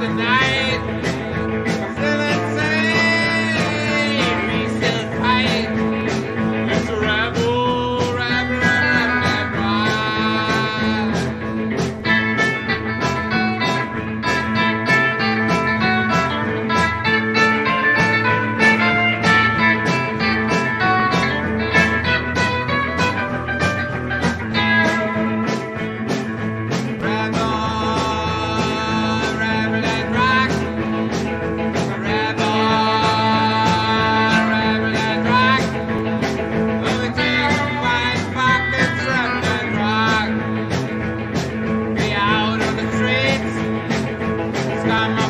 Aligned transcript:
Tonight. 0.00 0.14
night. 0.14 0.47
He's 44.78 44.86
not 44.86 45.10
mine. 45.10 45.27